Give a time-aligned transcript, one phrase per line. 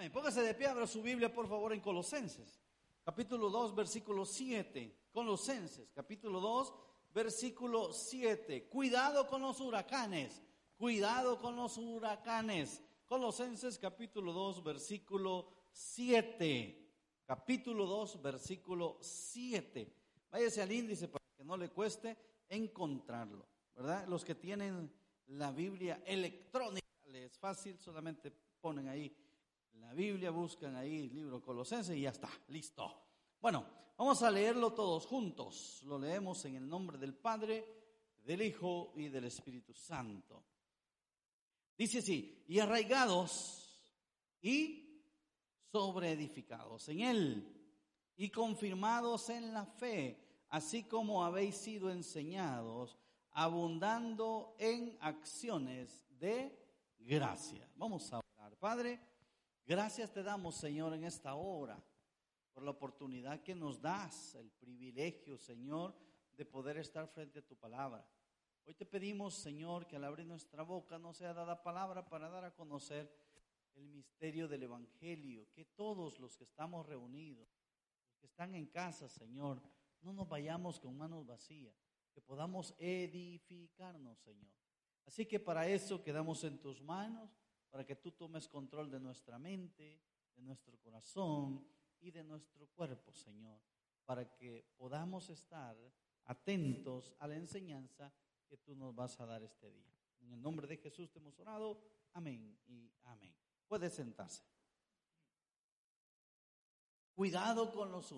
[0.00, 0.12] Amén.
[0.12, 2.58] Póngase de pie, abra su Biblia, por favor, en Colosenses,
[3.04, 5.10] capítulo 2, versículo 7.
[5.12, 6.72] Colosenses, capítulo 2,
[7.12, 8.66] versículo 7.
[8.70, 10.40] Cuidado con los huracanes,
[10.78, 12.80] cuidado con los huracanes.
[13.04, 16.92] Colosenses, capítulo 2, versículo 7.
[17.26, 19.94] Capítulo 2, versículo 7.
[20.30, 22.16] Váyase al índice para que no le cueste
[22.48, 23.46] encontrarlo,
[23.76, 24.08] ¿verdad?
[24.08, 24.90] Los que tienen
[25.26, 28.32] la Biblia electrónica, les es fácil, solamente
[28.62, 29.14] ponen ahí
[29.74, 32.92] la Biblia, buscan ahí el libro Colosenses y ya está, listo.
[33.40, 33.66] Bueno,
[33.96, 35.82] vamos a leerlo todos juntos.
[35.84, 37.64] Lo leemos en el nombre del Padre,
[38.24, 40.44] del Hijo y del Espíritu Santo.
[41.76, 43.60] Dice así, y arraigados
[44.42, 45.02] y
[45.72, 47.60] sobreedificados en Él
[48.16, 52.98] y confirmados en la fe, así como habéis sido enseñados,
[53.32, 56.54] abundando en acciones de
[56.98, 57.66] gracia.
[57.76, 58.56] Vamos a orar.
[58.58, 59.00] Padre,
[59.70, 61.80] gracias te damos, Señor, en esta hora,
[62.52, 65.94] por la oportunidad que nos das, el privilegio, Señor,
[66.32, 68.04] de poder estar frente a tu palabra.
[68.66, 72.44] Hoy te pedimos, Señor, que al abrir nuestra boca no sea dada palabra para dar
[72.44, 73.16] a conocer
[73.76, 77.48] el misterio del Evangelio, que todos los que estamos reunidos,
[78.08, 79.62] los que están en casa, Señor,
[80.00, 81.80] no nos vayamos con manos vacías,
[82.12, 84.50] que podamos edificarnos, Señor.
[85.06, 87.39] Así que para eso quedamos en tus manos,
[87.70, 90.02] para que tú tomes control de nuestra mente,
[90.34, 91.64] de nuestro corazón
[92.00, 93.60] y de nuestro cuerpo, Señor,
[94.04, 95.76] para que podamos estar
[96.24, 98.12] atentos a la enseñanza
[98.48, 99.94] que tú nos vas a dar este día.
[100.20, 101.80] En el nombre de Jesús te hemos orado.
[102.12, 103.34] Amén y amén.
[103.66, 104.42] Puede sentarse.
[107.14, 108.14] Cuidado con los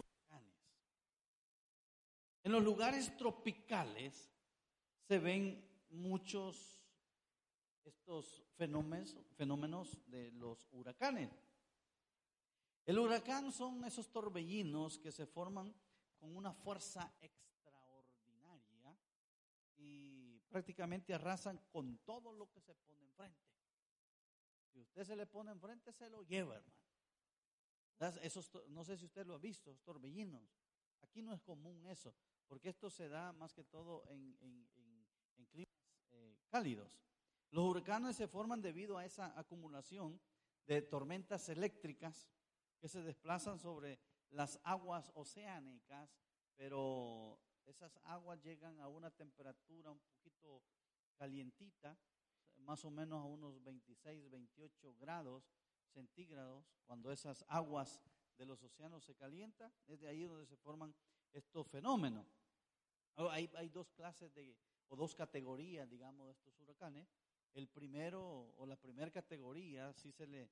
[2.45, 4.29] en los lugares tropicales
[5.07, 6.82] se ven muchos
[7.85, 11.31] estos fenómenos, fenómenos de los huracanes.
[12.85, 15.75] El huracán son esos torbellinos que se forman
[16.19, 18.97] con una fuerza extraordinaria
[19.77, 23.41] y prácticamente arrasan con todo lo que se pone enfrente.
[24.73, 26.83] Si usted se le pone enfrente, se lo lleva, hermano.
[28.23, 30.59] Esos, no sé si usted lo ha visto, torbellinos.
[31.03, 32.13] Aquí no es común eso
[32.53, 34.37] porque esto se da más que todo en,
[35.51, 35.73] climas
[36.11, 37.01] eh, cálidos.
[37.53, 40.19] Los huracanes se forman debido a esa acumulación
[40.67, 42.31] de tormentas eléctricas
[42.81, 46.19] que se desplazan sobre las aguas oceánicas,
[46.57, 50.63] pero esas aguas llegan a una temperatura un poquito
[51.15, 51.99] calientita,
[52.57, 55.45] más o menos a unos 26, 28 grados
[55.93, 58.01] centígrados, cuando esas aguas
[58.39, 60.95] de los océanos se calientan, es de ahí donde se forman
[61.35, 62.27] estos fenómenos.
[63.17, 64.57] Oh, hay, dos clases de,
[64.89, 67.07] o dos categorías, digamos, de estos huracanes.
[67.55, 70.49] El primero, o la primera categoría, si se le,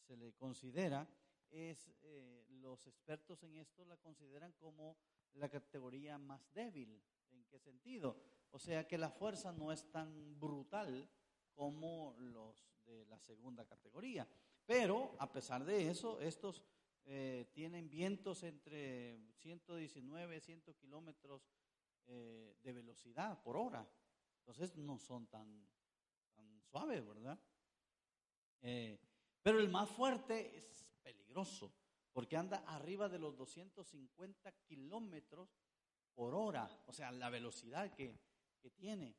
[0.00, 1.08] se le considera,
[1.50, 4.96] es, eh, los expertos en esto la consideran como
[5.34, 7.00] la categoría más débil.
[7.30, 8.16] ¿En qué sentido?
[8.50, 11.08] O sea que la fuerza no es tan brutal
[11.54, 14.28] como los de la segunda categoría.
[14.66, 16.62] Pero, a pesar de eso, estos
[17.04, 21.50] eh, tienen vientos entre 119 y 100 kilómetros
[22.06, 23.86] eh, de velocidad por hora.
[24.38, 25.66] Entonces no son tan,
[26.74, 27.38] tan suaves, ¿verdad?
[28.62, 28.98] Eh,
[29.42, 31.72] pero el más fuerte es peligroso
[32.12, 35.48] porque anda arriba de los 250 kilómetros
[36.14, 38.18] por hora, o sea, la velocidad que,
[38.60, 39.16] que tiene,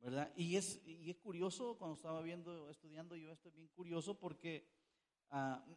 [0.00, 0.32] ¿verdad?
[0.34, 4.66] Y es, y es curioso, cuando estaba viendo, estudiando yo esto, es bien curioso porque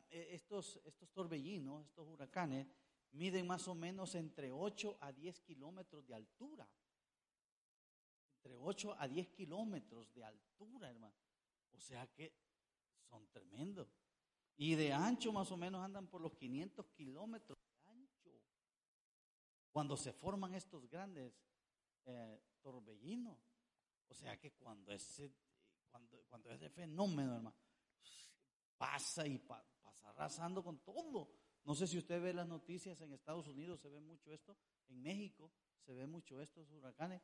[0.09, 2.67] e, estos, estos torbellinos, estos huracanes,
[3.11, 6.69] miden más o menos entre 8 a 10 kilómetros de altura.
[8.43, 11.15] Entre 8 a 10 kilómetros de altura, hermano.
[11.73, 12.33] O sea que
[13.09, 13.87] son tremendos.
[14.57, 18.41] Y de ancho más o menos andan por los 500 kilómetros de ancho.
[19.71, 21.33] Cuando se forman estos grandes
[22.05, 23.37] eh, torbellinos.
[24.07, 25.31] O sea que cuando ese,
[25.89, 27.55] cuando, cuando ese fenómeno, hermano,
[28.77, 29.71] pasa y pasa
[30.11, 31.29] arrasando con todo.
[31.63, 34.57] No sé si usted ve las noticias en Estados Unidos, se ve mucho esto,
[34.89, 35.51] en México
[35.85, 37.21] se ve mucho estos huracanes.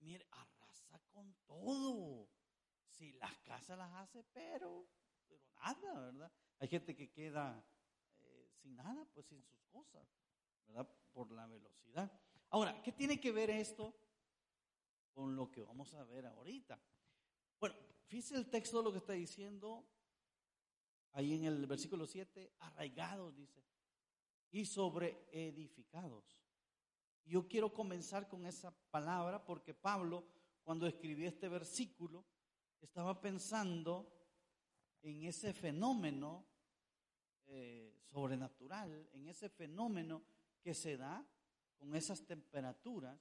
[0.00, 0.63] Mire, arrasa
[1.12, 2.28] con todo.
[2.88, 4.86] Si las casas las hace, pero,
[5.26, 6.32] pero nada, ¿verdad?
[6.58, 7.64] Hay gente que queda
[8.20, 10.06] eh, sin nada, pues sin sus cosas,
[10.66, 10.88] ¿verdad?
[11.12, 12.10] Por la velocidad.
[12.50, 13.94] Ahora, ¿qué tiene que ver esto
[15.12, 16.80] con lo que vamos a ver ahorita?
[17.58, 17.74] Bueno,
[18.06, 19.84] fíjese el texto de lo que está diciendo
[21.12, 23.64] ahí en el versículo 7, arraigados, dice
[24.54, 26.38] y sobre edificados.
[27.24, 30.24] Yo quiero comenzar con esa palabra porque Pablo,
[30.64, 32.24] cuando escribió este versículo,
[32.80, 34.10] estaba pensando
[35.02, 36.46] en ese fenómeno
[37.46, 40.24] eh, sobrenatural, en ese fenómeno
[40.62, 41.24] que se da
[41.76, 43.20] con esas temperaturas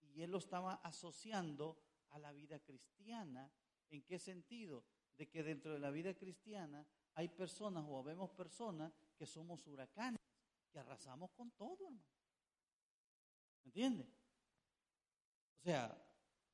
[0.00, 3.50] y él lo estaba asociando a la vida cristiana.
[3.90, 4.84] ¿En qué sentido?
[5.16, 6.84] De que dentro de la vida cristiana
[7.14, 10.20] hay personas o vemos personas que somos huracanes,
[10.72, 12.04] que arrasamos con todo, hermano.
[13.62, 14.08] ¿Me entiende?
[15.58, 16.09] O sea,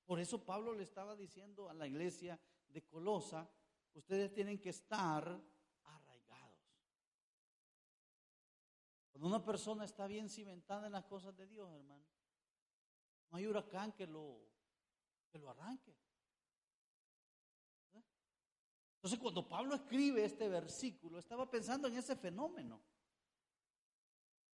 [0.06, 3.50] por eso Pablo le estaba diciendo a la iglesia de Colosa,
[3.92, 5.42] ustedes tienen que estar
[5.82, 6.56] arraigados.
[9.10, 12.06] Cuando una persona está bien cimentada en las cosas de Dios, hermano,
[13.30, 14.40] no hay huracán que lo,
[15.28, 15.90] que lo arranque.
[17.94, 18.02] ¿Eh?
[18.94, 22.80] Entonces, cuando Pablo escribe este versículo, estaba pensando en ese fenómeno.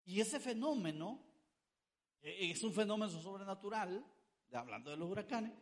[0.06, 1.19] Y ese fenómeno
[2.21, 4.06] e, es un fenómeno sobrenatural,
[4.59, 5.53] hablando de los huracanes,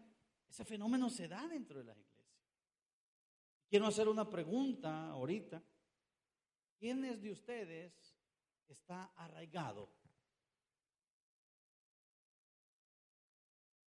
[0.50, 2.30] ese fenómeno se da dentro de las iglesias.
[3.70, 5.62] Quiero hacer una pregunta ahorita.
[6.78, 8.18] ¿Quiénes de ustedes
[8.68, 10.00] está arraigado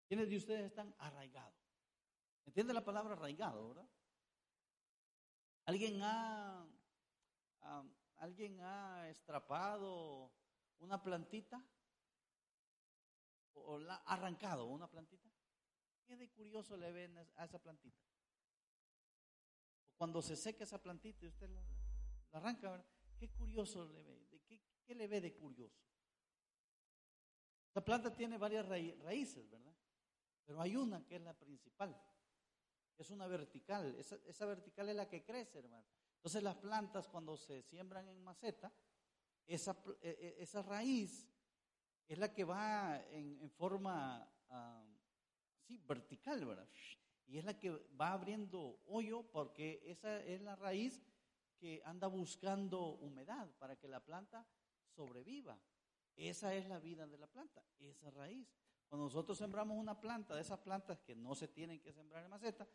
[0.06, 1.54] ¿Quiénes de ustedes están arraigados?
[2.44, 3.88] ¿Entiende la palabra arraigado, verdad?
[5.64, 6.64] ¿Alguien ha,
[8.18, 10.32] ¿Alguien ha estrapado
[10.78, 11.60] una plantita?
[13.76, 15.28] ¿O la arrancado una plantita?
[16.06, 18.02] ¿Qué de curioso le ven a esa plantita?
[19.98, 21.62] Cuando se seca esa plantita y usted la,
[22.32, 22.86] arranca, ¿verdad?
[23.18, 24.26] ¿Qué curioso le ve?
[24.46, 25.84] ¿Qué, ¿Qué, le ve de curioso?
[27.74, 29.76] La planta tiene varias raíces, ¿verdad?
[30.46, 32.02] Pero hay una que es la principal.
[32.96, 33.94] Es una vertical.
[33.98, 35.86] Esa, vertical es la que crece, hermano.
[36.14, 38.72] Entonces las plantas cuando se siembran en maceta,
[39.46, 40.08] esa, e,
[40.38, 41.28] e, esa raíz
[42.08, 46.68] es la que va en, forma uh, vertical, ¿verdad?
[47.26, 47.70] Y es la que
[48.00, 51.02] va abriendo hoyo porque esa es la raíz
[51.58, 54.46] que anda buscando humedad para que la planta
[54.94, 55.58] sobreviva.
[56.14, 58.54] Esa es la vida de la planta, esa raíz.
[58.88, 62.30] Cuando nosotros sembramos una planta, de esas plantas que no se tienen que sembrar en
[62.30, 62.66] maceta,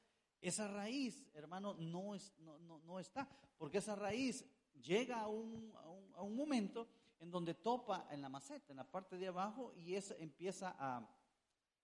[0.42, 5.72] esa raíz, hermano, no, es, no, no, está, porque esa raíz llega a un,
[6.16, 6.88] a, un, momento
[7.22, 11.08] en donde topa en la maceta, en la parte de abajo, y esa empieza a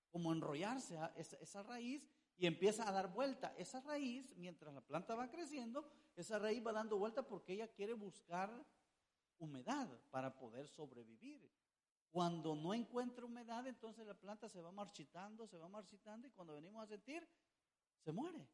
[0.10, 3.54] como enrollarse esa, esa raíz y empieza a dar vuelta.
[3.57, 7.94] Esa raíz, mientras la planta va creciendo, esa raíz va dando vuelta porque ella quiere
[7.94, 8.51] buscar
[9.38, 11.48] humedad para poder sobrevivir.
[12.10, 16.56] Cuando no encuentra humedad, entonces la planta se va marchitando, se va marchitando y cuando
[16.56, 17.28] venimos a sentir,
[18.00, 18.48] se muere.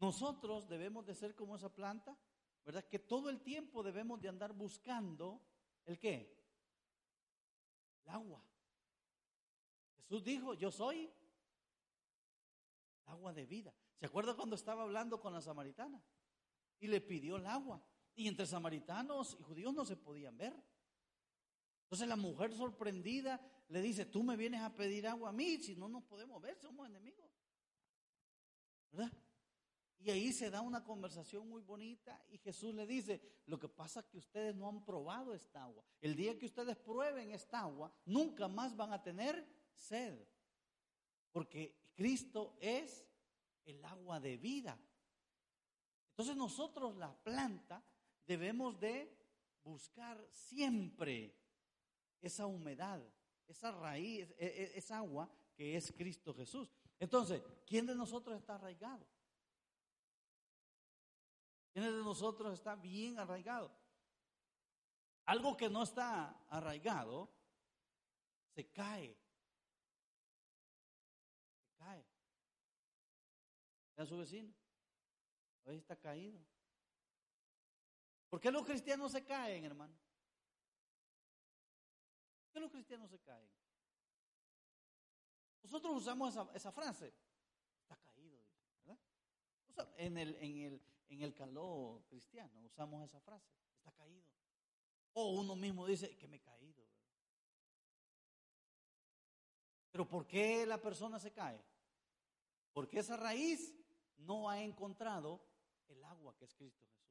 [0.00, 2.16] Nosotros debemos de ser como esa planta,
[2.64, 2.84] ¿verdad?
[2.84, 5.42] Que todo el tiempo debemos de andar buscando
[5.86, 6.36] el qué?
[8.04, 8.44] El agua.
[9.96, 11.12] Jesús dijo, yo soy el
[13.06, 13.74] agua de vida.
[13.98, 16.02] ¿Se acuerda cuando estaba hablando con la samaritana?
[16.80, 17.82] Y le pidió el agua.
[18.14, 20.54] Y entre samaritanos y judíos no se podían ver.
[21.84, 25.76] Entonces la mujer sorprendida le dice, tú me vienes a pedir agua a mí, si
[25.76, 27.30] no nos podemos ver, somos enemigos.
[28.92, 29.12] ¿Verdad?
[30.02, 34.00] Y ahí se da una conversación muy bonita y Jesús le dice, lo que pasa
[34.00, 35.84] es que ustedes no han probado esta agua.
[36.00, 40.18] El día que ustedes prueben esta agua, nunca más van a tener sed.
[41.32, 43.06] Porque Cristo es
[43.66, 44.78] el agua de vida.
[46.10, 47.84] Entonces nosotros la planta
[48.26, 49.14] debemos de
[49.62, 51.36] buscar siempre
[52.22, 53.02] esa humedad,
[53.46, 56.70] esa raíz, e, e, esa agua que es Cristo Jesús.
[56.98, 59.06] Entonces, ¿quién de nosotros está arraigado?
[61.72, 63.70] ¿Quién de nosotros está bien arraigado?
[65.26, 67.30] Algo que no está arraigado
[68.54, 69.16] se cae.
[71.60, 72.04] Se cae.
[73.96, 74.52] a su vecino.
[75.64, 76.40] Hoy está caído.
[78.28, 79.94] ¿Por qué los cristianos se caen, hermano?
[82.44, 83.50] ¿Por qué los cristianos se caen?
[85.62, 87.12] Nosotros usamos esa, frase.
[87.82, 88.40] Está caído,
[88.84, 88.98] ¿verdad?
[89.96, 93.52] en, el, en, el, en el calor cristiano usamos esa frase.
[93.76, 94.26] Está caído.
[95.12, 96.84] O uno mismo dice que me he caído.
[99.90, 101.60] Pero ¿por qué la persona se cae?
[102.72, 103.74] Porque esa raíz
[104.18, 105.44] no ha encontrado
[105.88, 107.10] el agua que es Cristo Jesús.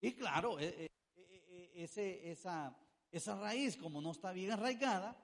[0.00, 2.76] Y claro, e, e, e, ese, esa,
[3.10, 5.16] esa raíz, como no está bien arraigada,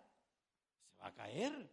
[0.84, 1.70] se va a caer,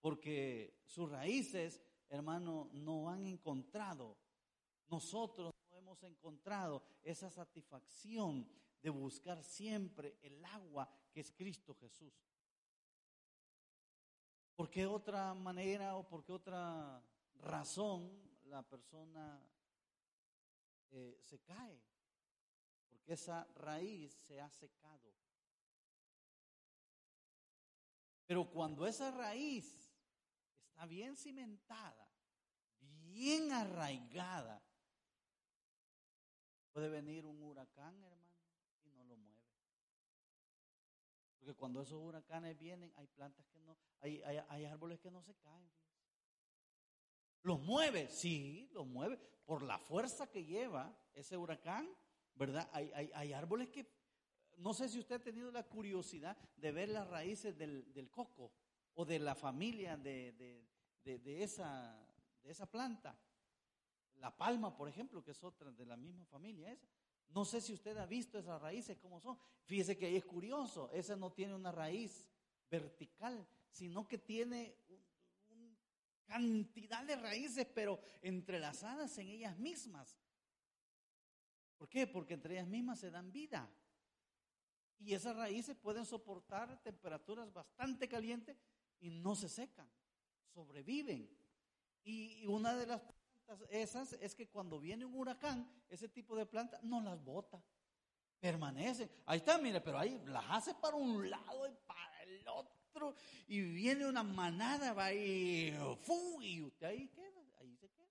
[0.00, 4.16] porque sus raíces, hermano, no han encontrado.
[4.88, 5.61] Nosotros no
[5.92, 8.48] hemos encontrado esa satisfacción
[8.80, 12.14] de buscar siempre el agua que es Cristo Jesús.
[14.56, 18.10] ¿Por qué otra manera o por qué otra razón
[18.44, 19.38] la persona
[20.90, 21.78] eh, se cae?
[22.88, 25.12] porque esa raíz se ha secado.
[28.26, 29.90] Pero cuando esa raíz
[30.68, 32.08] está bien cimentada,
[32.78, 34.62] bien arraigada,
[36.72, 38.32] puede venir un huracán, hermano,
[38.84, 39.42] y no lo mueve.
[41.38, 45.34] Porque cuando esos huracanes vienen, hay plantas que no, hay, hay, árboles que no se
[45.34, 45.70] caen.
[47.42, 48.08] ¿Los mueve?
[48.08, 49.18] Sí, los mueve.
[49.44, 51.88] Por la fuerza que lleva ese huracán,
[52.34, 52.68] ¿verdad?
[52.72, 53.86] Hay, hay, hay árboles que,
[54.58, 58.52] no sé si usted ha tenido la curiosidad de ver las raíces del, del coco
[58.94, 60.32] o de la familia de,
[61.04, 61.98] de, de, esa,
[62.42, 63.18] de esa planta.
[64.22, 66.86] La palma, por ejemplo, que es otra de la misma familia esa.
[67.30, 69.36] No sé si usted ha visto esas raíces, cómo son.
[69.64, 72.24] Fíjese que ahí es curioso, esa no tiene una raíz
[72.70, 74.76] vertical, sino que tiene
[75.48, 75.76] una
[76.24, 80.16] cantidad de raíces, pero entrelazadas en ellas mismas.
[81.76, 82.06] ¿Por qué?
[82.06, 83.68] Porque entre ellas mismas se dan vida.
[85.00, 88.56] Y esas raíces pueden soportar temperaturas bastante calientes
[89.00, 89.90] y no se secan,
[90.54, 91.28] sobreviven.
[92.04, 93.02] Y una de las
[93.42, 97.62] plantas esas es que cuando viene un huracán, ese tipo de planta no las bota,
[98.40, 99.10] permanecen.
[99.26, 103.14] Ahí está, mire, pero ahí las hace para un lado y para el otro.
[103.48, 105.74] Y viene una manada, va y,
[106.42, 108.08] y usted ahí queda, ahí se queda.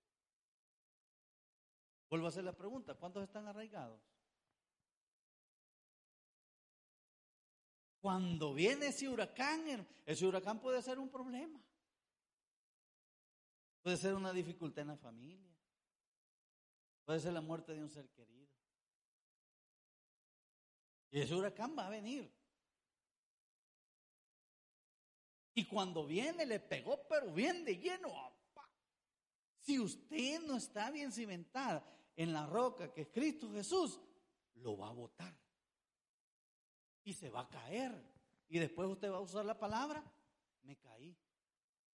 [2.08, 4.00] Vuelvo a hacer la pregunta, ¿cuántos están arraigados?
[8.00, 11.62] Cuando viene ese huracán, ese huracán puede ser un problema.
[13.82, 15.52] Puede ser una dificultad en la familia.
[17.04, 18.48] Puede ser la muerte de un ser querido.
[21.10, 22.32] Y ese huracán va a venir.
[25.54, 28.08] Y cuando viene, le pegó, pero bien de lleno.
[29.60, 31.84] Si usted no está bien cimentada
[32.16, 34.00] en la roca que es Cristo Jesús,
[34.54, 35.36] lo va a botar.
[37.04, 37.92] Y se va a caer.
[38.48, 40.02] Y después usted va a usar la palabra,
[40.62, 41.16] me caí.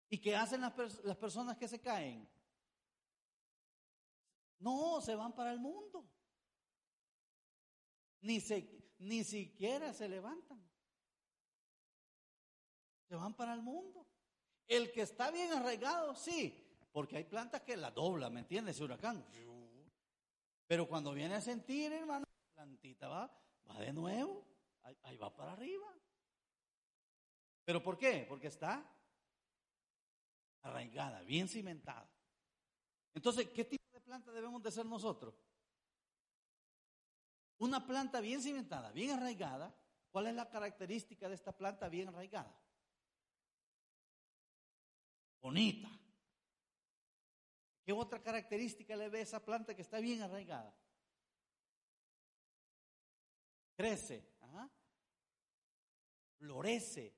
[0.09, 2.27] ¿Y qué hacen las, las personas que se caen?
[4.59, 6.07] No, se van para el mundo.
[8.21, 10.61] Ni, se, ni siquiera se levantan.
[13.07, 14.05] Se van para el mundo.
[14.67, 18.75] El que está bien arraigado, sí, porque hay plantas que la dobla, ¿me entiendes?
[18.75, 19.25] Ese huracán.
[20.67, 23.31] Pero cuando viene a sentir, hermano, la plantita va,
[23.69, 24.45] va de nuevo,
[25.03, 25.87] ahí, va para arriba.
[27.63, 28.25] ¿Pero por qué?
[28.27, 28.85] Porque está
[30.61, 32.09] arraigada, bien cimentada.
[33.13, 35.33] Entonces, ¿qué tipo de planta debemos de ser nosotros?
[37.59, 39.75] Una planta bien cimentada, bien arraigada.
[40.11, 42.55] ¿Cuál es la característica de esta planta bien arraigada?
[45.41, 45.89] Bonita.
[47.83, 50.75] ¿Qué otra característica le ve a esa planta que está bien arraigada?
[53.75, 54.37] Crece,
[56.37, 57.13] florece,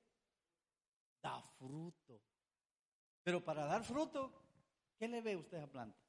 [1.22, 2.29] da fruto.
[3.22, 4.32] Pero para dar fruto,
[4.98, 6.00] ¿qué le ve usted a planta?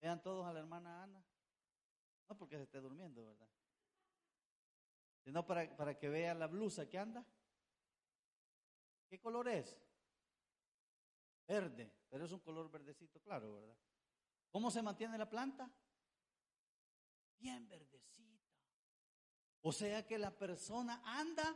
[0.00, 1.24] Vean todos a la hermana Ana.
[2.28, 3.48] No porque se esté durmiendo, ¿verdad?
[5.24, 7.24] Sino para, para que vea la blusa que anda.
[9.08, 9.76] ¿Qué color es?
[11.46, 13.76] Verde, pero es un color verdecito, claro, ¿verdad?
[14.50, 15.70] ¿Cómo se mantiene la planta?
[17.38, 17.98] Bien verdecita.
[19.62, 21.54] O sea que la persona anda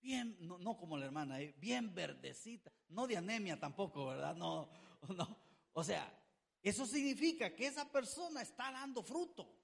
[0.00, 4.34] bien, no, como la hermana, eh, bien verdecita, no de anemia tampoco, ¿verdad?
[4.34, 4.68] No,
[5.16, 5.36] no.
[5.72, 6.12] O sea,
[6.62, 9.56] eso significa que esa persona está dando fruto.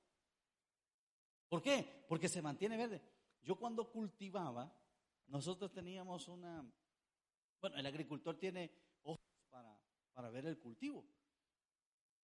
[1.48, 2.04] ¿Por qué?
[2.08, 3.02] Porque se mantiene verde.
[3.42, 4.72] Yo cuando cultivaba,
[5.28, 6.64] nosotros teníamos una,
[7.60, 9.78] bueno, el agricultor tiene ojos para,
[10.12, 11.06] para ver el cultivo.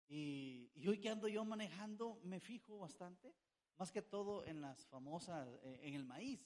[0.08, 3.34] Y, y, hoy que ando yo manejando, me fijo bastante,
[3.78, 6.40] más que todo en las famosas, eh, en el maíz.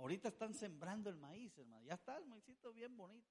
[0.00, 1.84] Ahorita están sembrando el maíz, hermano.
[1.84, 3.28] Ya está el maízito bien bonito.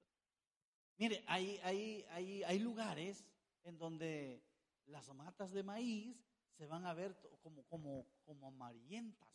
[0.98, 3.26] Mire, hay, hay, hay, hay lugares
[3.64, 4.44] en donde
[4.86, 6.24] las matas de maíz
[6.58, 9.34] se van a ver como, como, como amarillentas.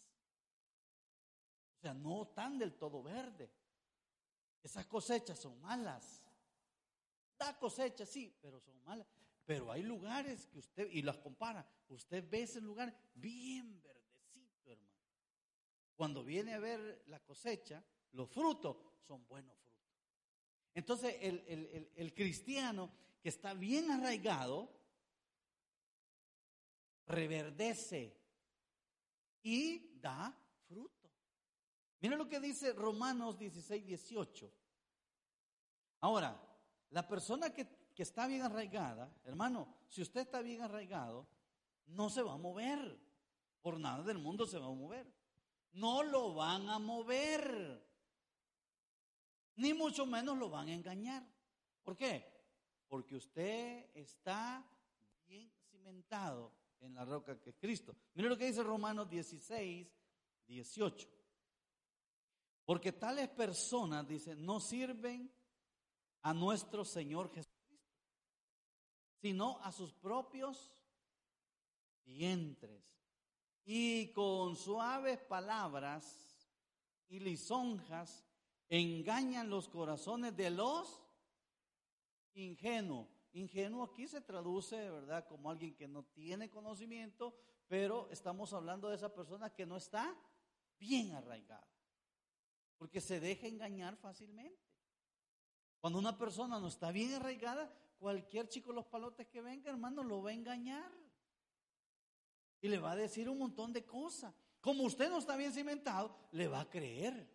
[1.76, 3.50] O sea, no tan del todo verde.
[4.62, 6.22] Esas cosechas son malas.
[7.36, 9.08] Da cosecha, sí, pero son malas.
[9.44, 13.93] Pero hay lugares que usted, y las compara, usted ve ese lugar bien hermano.
[15.96, 19.64] Cuando viene a ver la cosecha, los frutos son buenos frutos.
[20.74, 22.90] Entonces, el, el cristiano
[23.22, 24.68] que está bien arraigado,
[27.06, 28.16] reverdece
[29.42, 30.36] y da
[30.66, 31.10] fruto.
[32.00, 34.52] Mira lo que dice Romanos 16, 18.
[36.00, 36.38] Ahora,
[36.90, 41.26] la persona que, que, está bien arraigada, hermano, si usted está bien arraigado,
[41.86, 43.00] no se va a mover.
[43.62, 45.10] Por nada del mundo se va a mover.
[45.74, 47.82] No lo van a mover.
[49.56, 51.24] Ni mucho menos lo van a engañar.
[51.82, 52.24] ¿Por qué?
[52.88, 54.64] Porque usted está
[55.26, 57.96] bien cimentado en la roca que es Cristo.
[58.14, 59.86] Mire lo que dice Romanos 16,
[60.46, 61.08] 18.
[62.64, 65.30] Porque tales personas, dice, no sirven
[66.22, 68.00] a nuestro Señor Jesucristo,
[69.20, 70.72] sino a sus propios
[72.04, 72.82] vientres.
[73.64, 76.46] Y con suaves palabras
[77.08, 78.26] y lisonjas
[78.68, 81.00] engañan los corazones de los
[82.34, 83.08] ingenuos.
[83.32, 87.34] Ingenuo aquí se traduce, ¿verdad?, como alguien que no tiene conocimiento,
[87.66, 90.16] pero estamos hablando de esa persona que no está
[90.78, 91.66] bien arraigada,
[92.76, 94.62] porque se deja engañar fácilmente.
[95.80, 100.22] Cuando una persona no está bien arraigada, cualquier chico los palotes que venga, hermano, lo
[100.22, 100.92] va a engañar.
[102.60, 104.34] Y le va a decir un montón de cosas.
[104.60, 107.28] Como usted no está bien cimentado, le va a creer.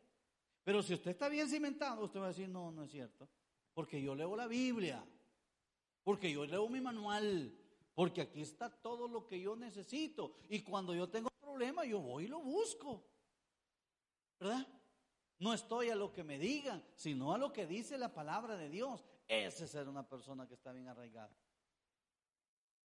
[0.64, 3.30] Pero si usted está bien cimentado, usted va a decir, no, no es cierto.
[3.74, 5.04] Porque yo leo la Biblia
[6.10, 7.56] porque yo leo mi manual,
[7.94, 10.34] porque aquí está todo lo que yo necesito.
[10.50, 13.06] Y cuando yo tengo problema, yo voy y lo busco.
[14.40, 14.68] ¿Verdad?
[15.38, 18.70] No estoy a lo que me digan, sino a lo que dice la palabra de
[18.70, 19.06] Dios.
[19.28, 21.38] Ese es ser una persona que está bien arraigada.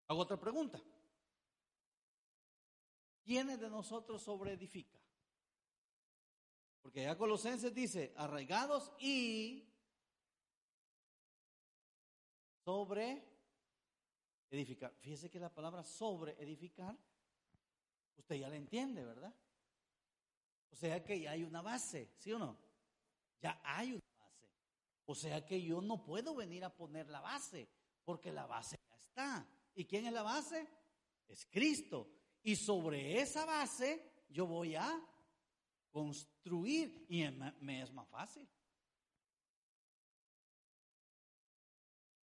[0.09, 0.79] Hago otra pregunta.
[3.25, 4.99] ¿Quiénes de nosotros sobreedifica?
[6.83, 9.67] Porque ya Colosenses dice, arraigados y
[12.63, 13.25] sobre
[14.51, 14.95] edificar.
[15.01, 16.95] Fíjese que la palabra sobre edificar,
[18.19, 19.35] usted ya la entiende, ¿verdad?
[20.71, 22.59] O sea que ya hay una base, ¿sí o no?
[23.41, 24.51] Ya hay una base.
[25.07, 27.67] O sea que yo no puedo venir a poner la base,
[28.05, 29.49] porque la base ya está.
[29.75, 30.69] ¿Y quién es la base?
[31.29, 32.11] Es Cristo.
[32.45, 35.01] Y sobre esa base yo voy a
[35.91, 37.25] construir y
[37.61, 38.47] me es más fácil.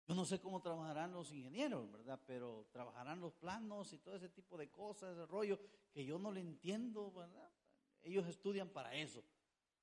[0.09, 2.19] Yo no sé cómo trabajarán los ingenieros, ¿verdad?
[2.27, 5.61] Pero trabajarán los planos y todo ese tipo de cosas, ese rollo
[5.93, 7.53] que yo no le entiendo, ¿verdad?
[8.01, 9.23] Ellos estudian para eso,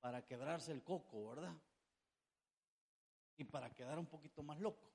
[0.01, 1.55] para quebrarse el coco, ¿verdad?
[3.37, 4.94] Y para quedar un poquito más loco.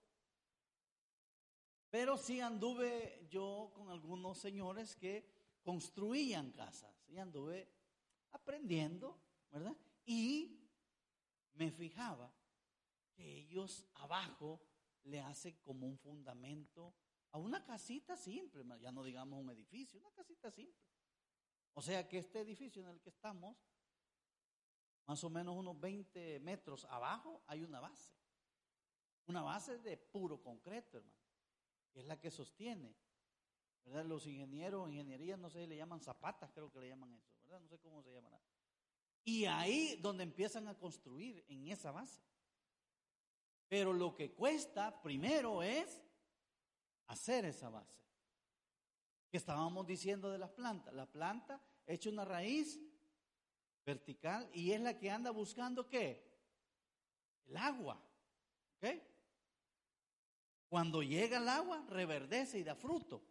[1.90, 5.28] Pero sí anduve yo con algunos señores que
[5.62, 7.68] construían casas y anduve
[8.30, 9.76] aprendiendo, ¿verdad?
[10.04, 10.60] Y
[11.54, 12.32] me fijaba
[13.12, 14.60] que ellos abajo
[15.04, 16.94] le hace como un fundamento
[17.32, 20.84] a una casita simple, ya no digamos un edificio, una casita simple.
[21.74, 23.56] O sea que este edificio en el que estamos,
[25.06, 28.12] más o menos unos 20 metros abajo, hay una base.
[29.26, 31.19] Una base de puro concreto, hermano.
[31.94, 32.94] Es la que sostiene.
[33.84, 34.04] ¿Verdad?
[34.04, 37.60] Los ingenieros, ingeniería, no sé, le llaman zapatas, creo que le llaman eso, ¿verdad?
[37.60, 38.32] No sé cómo se llaman.
[39.24, 42.20] Y ahí donde empiezan a construir, en esa base.
[43.68, 46.02] Pero lo que cuesta primero es
[47.06, 48.00] hacer esa base.
[49.30, 50.92] Que estábamos diciendo de las plantas.
[50.92, 52.80] La planta echa una raíz
[53.84, 56.28] vertical y es la que anda buscando qué?
[57.46, 58.02] El agua.
[58.76, 59.09] ¿Ok?
[60.70, 63.24] Cuando llega el agua, reverdece y da fruto.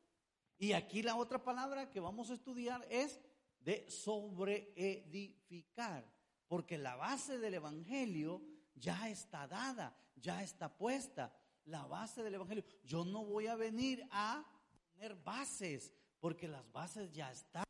[0.58, 3.17] Y aquí la otra palabra que vamos a estudiar es
[3.62, 6.06] de sobreedificar.
[6.49, 8.41] Porque la base del Evangelio
[8.75, 12.65] ya está dada, ya está puesta la base del Evangelio.
[12.84, 14.45] Yo no voy a venir a
[14.93, 17.63] poner bases, porque las bases ya están.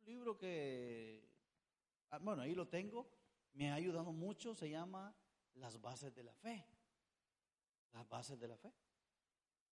[0.00, 1.28] Un libro que,
[2.08, 3.06] ah, bueno, ahí lo tengo,
[3.52, 5.14] me ha ayudado mucho, se llama
[5.54, 6.64] Las bases de la fe.
[7.92, 8.72] Las bases de la fe.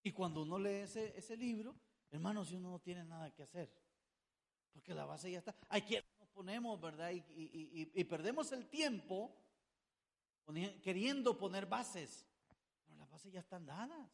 [0.02, 1.74] Y cuando uno lee ese, ese libro,
[2.10, 3.72] hermanos, si uno no tiene nada que hacer,
[4.72, 5.56] porque la base ya está.
[5.70, 7.10] Hay quien ponemos, ¿verdad?
[7.10, 9.34] Y, perdemos el tiempo
[10.82, 12.26] queriendo poner bases.
[12.84, 14.10] Pero las bases ya están dadas.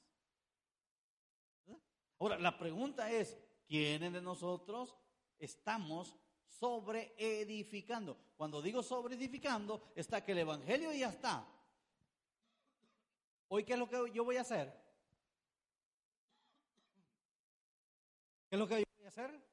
[2.21, 4.97] Ahora, la pregunta es, ¿quiénes de nosotros
[5.41, 6.17] estamos
[6.59, 8.17] sobre edificando?
[8.37, 11.47] Cuando digo sobre edificando, está que el Evangelio ya está.
[13.49, 14.73] Hoy, ¿qué es lo que yo voy a hacer?
[18.49, 19.53] ¿Qué es lo que yo voy a hacer?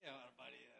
[0.00, 0.78] Qué barbaridad.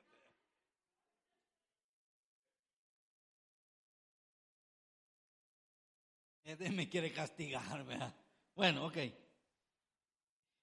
[6.49, 8.15] Este me quiere castigar, ¿verdad?
[8.55, 8.97] Bueno, ok.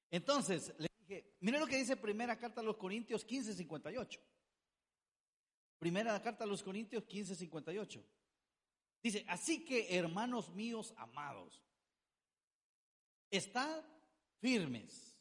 [0.10, 4.20] Entonces, le dije, mire lo que dice primera carta a los Corintios 15, 58.
[5.78, 8.04] Primera carta a los Corintios 15, 58.
[9.04, 11.62] Dice, así que hermanos míos amados,
[13.30, 13.84] estad
[14.40, 15.16] firmes.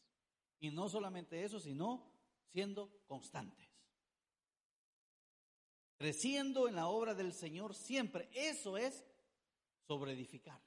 [0.61, 2.11] Y no solamente eso, sino
[2.53, 3.69] siendo constantes.
[5.99, 8.31] Creciendo en la obra del Señor siempre.
[8.33, 9.05] Eso es
[9.87, 10.61] sobre edificar.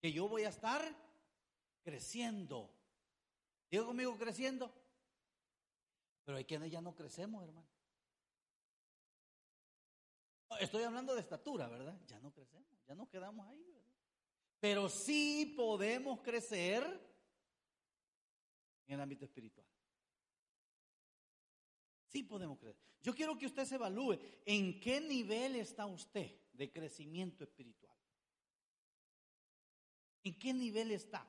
[0.00, 0.82] Que yo voy a estar
[1.82, 2.70] creciendo.
[3.70, 4.72] Digo conmigo creciendo.
[6.24, 7.68] Pero hay quienes ya no crecemos, hermano.
[10.60, 11.98] Estoy hablando de estatura, ¿verdad?
[12.06, 13.94] Ya no crecemos, ya nos quedamos ahí, ¿verdad?
[14.60, 16.84] Pero sí podemos crecer
[18.86, 19.66] en el ámbito espiritual.
[22.06, 22.82] Sí podemos crecer.
[23.00, 27.91] Yo quiero que usted se evalúe en qué nivel está usted de crecimiento espiritual.
[30.24, 31.26] ¿En qué nivel está?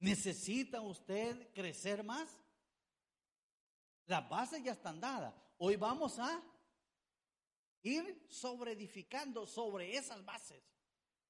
[0.00, 2.28] ¿Necesita usted crecer más?
[4.06, 5.34] Las bases ya están dadas.
[5.58, 6.42] Hoy vamos a
[7.82, 10.62] ir sobre edificando sobre esas bases.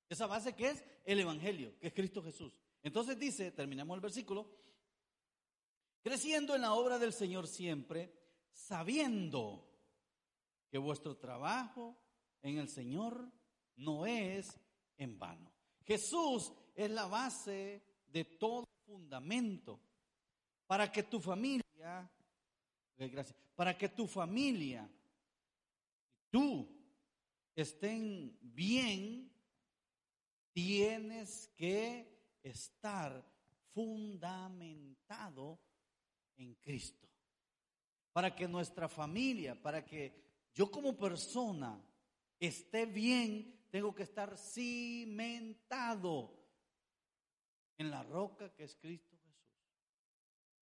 [0.08, 2.58] Esa base que es el Evangelio, que es Cristo Jesús.
[2.82, 4.50] Entonces dice, terminamos el versículo,
[6.02, 8.12] creciendo en la obra del Señor siempre,
[8.50, 9.68] sabiendo
[10.70, 11.96] que vuestro trabajo
[12.42, 13.30] en el Señor
[13.76, 14.58] no es
[15.00, 15.50] en vano.
[15.84, 19.80] Jesús es la base de todo fundamento
[20.66, 22.08] para que tu familia,
[23.56, 24.88] para que tu familia
[26.30, 26.68] tú
[27.54, 29.30] estén bien,
[30.52, 33.24] tienes que estar
[33.72, 35.58] fundamentado
[36.36, 37.08] en Cristo.
[38.12, 41.80] Para que nuestra familia, para que yo como persona
[42.38, 46.36] esté bien, tengo que estar cimentado
[47.78, 49.30] en la roca que es Cristo Jesús.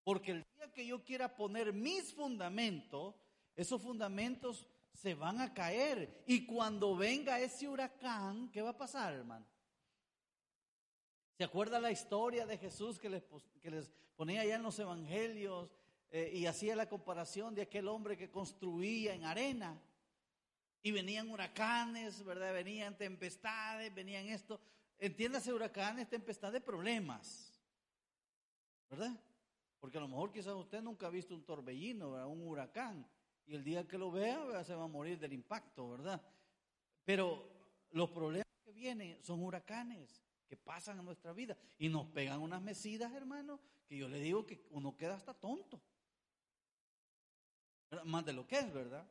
[0.04, 3.14] Porque el día que yo quiera poner mis fundamentos,
[3.56, 6.24] esos fundamentos se van a caer.
[6.26, 9.46] Y cuando venga ese huracán, ¿qué va a pasar, hermano?
[11.36, 13.24] ¿Se acuerda la historia de Jesús que les,
[13.62, 15.70] que les ponía allá en los evangelios
[16.10, 19.80] eh, y hacía la comparación de aquel hombre que construía en arena?
[20.82, 22.52] Y venían huracanes, ¿verdad?
[22.52, 24.60] Venían tempestades, venían esto.
[24.98, 27.60] Entiéndase huracanes, tempestades, problemas.
[28.88, 29.18] ¿Verdad?
[29.78, 33.06] Porque a lo mejor quizás usted nunca ha visto un torbellino, un huracán.
[33.46, 36.22] Y el día que lo vea, se va a morir del impacto, ¿verdad?
[37.04, 37.48] Pero
[37.90, 42.60] los problemas que vienen son huracanes que pasan en nuestra vida y nos pegan unas
[42.60, 45.80] mesidas, hermano, que yo le digo que uno queda hasta tonto.
[48.04, 49.06] Más de lo que es, ¿verdad?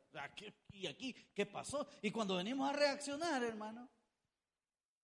[0.72, 1.86] Y aquí, ¿qué pasó?
[2.02, 3.88] Y cuando venimos a reaccionar, hermano,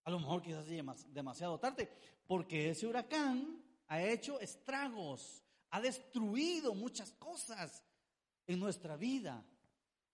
[0.04, 0.66] a lo mejor quizás
[1.12, 1.90] demasiado tarde,
[2.26, 7.82] porque ese huracán ha hecho estragos, ha destruido muchas cosas
[8.46, 9.44] en nuestra vida,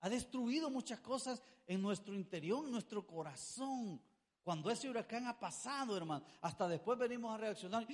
[0.01, 4.01] ha destruido muchas cosas en nuestro interior, en nuestro corazón.
[4.43, 7.87] Cuando ese huracán ha pasado, hermano, hasta después venimos a reaccionar,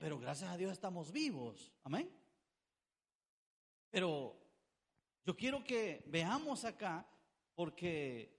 [0.00, 1.72] pero gracias a Dios estamos vivos.
[1.84, 2.10] Amén.
[3.90, 4.45] Pero
[5.26, 7.04] yo quiero que veamos acá,
[7.56, 8.32] porque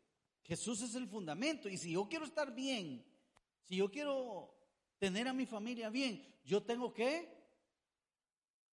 [0.44, 1.68] Jesús es el fundamento.
[1.68, 3.06] Y si yo quiero estar bien,
[3.64, 4.58] si yo quiero
[4.98, 7.30] tener a mi familia bien, yo tengo que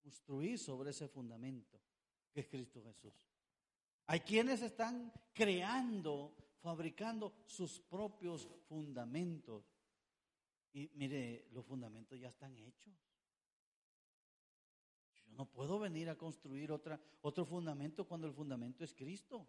[0.02, 1.80] construir sobre ese fundamento
[2.34, 3.14] que es Cristo Jesús.
[4.06, 9.64] Hay quienes están creando fabricando sus propios fundamentos.
[10.74, 13.11] Y mire, los fundamentos ya están hechos.
[15.36, 19.46] No puedo venir a construir otra, otro fundamento cuando el fundamento es Cristo.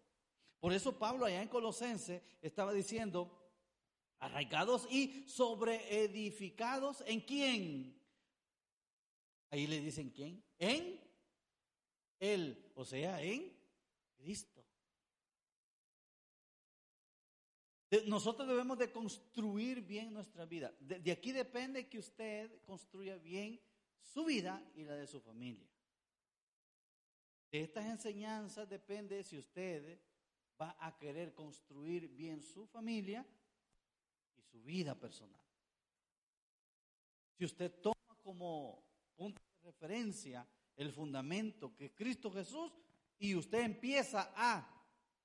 [0.58, 3.44] Por eso Pablo allá en Colosense estaba diciendo,
[4.18, 8.00] arraigados y sobreedificados en quién.
[9.50, 10.42] Ahí le dicen quién.
[10.58, 11.00] En
[12.18, 13.52] Él, o sea, en
[14.16, 14.64] Cristo.
[18.06, 20.74] Nosotros debemos de construir bien nuestra vida.
[20.80, 23.60] De, aquí depende que usted construya bien
[24.00, 25.68] su vida y la de su familia.
[27.54, 30.00] De estas enseñanzas depende si usted
[30.60, 33.24] va a querer construir bien su familia
[34.36, 35.40] y su vida personal.
[37.38, 38.82] Si usted toma como
[39.14, 42.72] punto de referencia el fundamento que es Cristo Jesús
[43.20, 44.68] y usted empieza a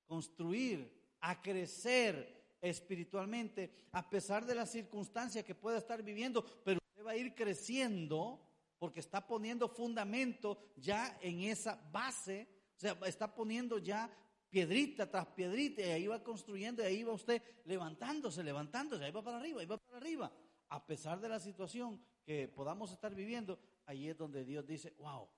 [0.06, 7.04] construir, a crecer, espiritualmente, a pesar de las circunstancias que pueda estar viviendo, pero usted
[7.04, 8.49] va a ir creciendo
[8.80, 14.10] porque está poniendo fundamento ya en esa base, o sea, está poniendo ya
[14.48, 19.22] piedrita tras piedrita y ahí va construyendo y ahí va usted levantándose, levantándose, ahí va
[19.22, 20.32] para arriba, ahí va para arriba,
[20.70, 25.28] a pesar de la situación que podamos estar viviendo, ahí es donde Dios dice, wow,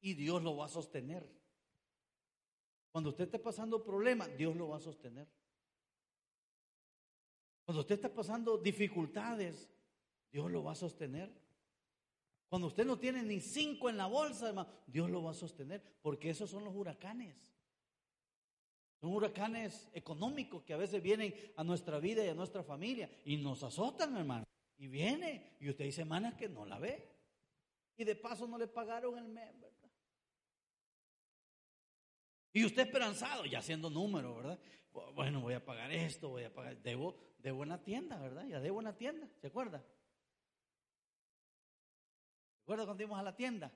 [0.00, 1.30] y Dios lo va a sostener.
[2.90, 5.28] Cuando usted esté pasando problemas, Dios lo va a sostener.
[7.64, 9.70] Cuando usted está pasando dificultades,
[10.32, 11.32] Dios lo va a sostener.
[12.50, 15.80] Cuando usted no tiene ni cinco en la bolsa, hermano, Dios lo va a sostener,
[16.02, 17.36] porque esos son los huracanes.
[19.00, 23.36] Son huracanes económicos que a veces vienen a nuestra vida y a nuestra familia y
[23.36, 24.44] nos azotan, hermano.
[24.78, 27.08] Y viene, y usted dice, hermana, que no la ve.
[27.96, 29.88] Y de paso no le pagaron el mes, ¿verdad?
[32.52, 34.58] Y usted esperanzado, ya haciendo número, ¿verdad?
[35.14, 38.44] Bueno, voy a pagar esto, voy a pagar, debo, debo en la tienda, ¿verdad?
[38.44, 39.84] Ya debo en la tienda, ¿se acuerda?
[42.70, 43.72] ¿Recuerda cuando íbamos a la tienda?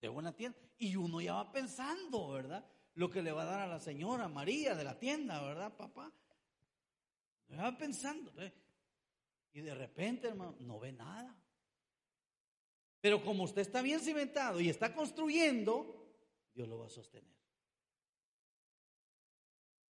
[0.00, 0.56] De buena tienda.
[0.78, 2.64] Y uno ya va pensando, ¿verdad?
[2.94, 6.12] Lo que le va a dar a la señora María de la tienda, ¿verdad, papá?
[7.58, 8.32] va pensando.
[9.52, 11.36] Y de repente, hermano, no ve nada.
[13.00, 16.06] Pero como usted está bien cimentado y está construyendo,
[16.54, 17.34] Dios lo va a sostener.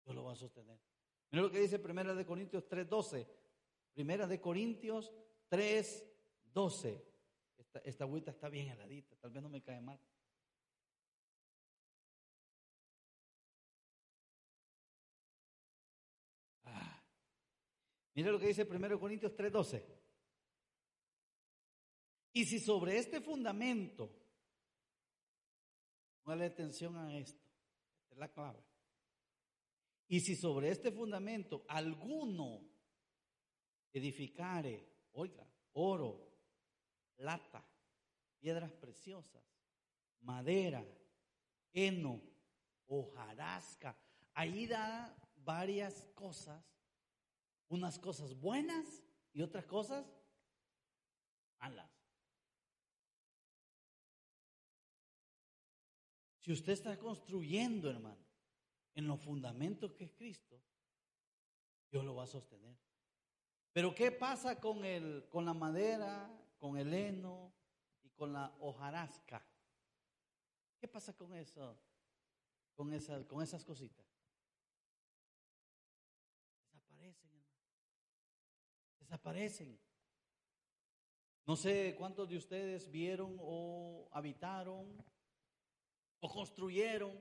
[0.02, 0.80] Dios lo va a sostener.
[1.30, 3.28] Mira lo que dice Primera de Corintios 3:12.
[3.92, 5.12] Primera de Corintios
[5.50, 6.11] 3,
[6.52, 7.12] 12.
[7.56, 9.98] Esta, esta agüita está bien heladita, tal vez no me cae mal.
[16.64, 17.02] Ah.
[18.14, 20.02] Mira lo que dice 1 Corintios 3:12.
[22.34, 24.10] Y si sobre este fundamento,
[26.22, 27.44] póngale atención a esto,
[28.10, 28.64] es la clave.
[30.08, 32.68] Y si sobre este fundamento alguno
[33.92, 36.31] edificare, oiga, oro,
[37.22, 37.64] plata,
[38.40, 39.44] piedras preciosas,
[40.22, 40.84] madera,
[41.72, 42.20] heno,
[42.88, 43.96] hojarasca.
[44.34, 46.60] Ahí da varias cosas,
[47.68, 50.04] unas cosas buenas y otras cosas
[51.60, 51.88] malas.
[56.40, 58.26] Si usted está construyendo, hermano,
[58.96, 60.60] en los fundamentos que es Cristo,
[61.88, 62.76] Dios lo va a sostener.
[63.72, 67.52] Pero ¿qué pasa con, el, con la madera, con el heno
[68.04, 69.44] y con la hojarasca.
[70.78, 71.76] ¿Qué pasa con eso?
[72.76, 74.06] Con, esa, con esas cositas.
[76.70, 77.44] Desaparecen.
[79.00, 79.80] Desaparecen.
[81.46, 85.04] No sé cuántos de ustedes vieron o habitaron
[86.20, 87.20] o construyeron